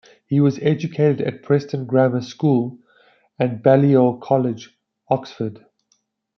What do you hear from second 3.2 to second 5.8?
and Balliol College, Oxford.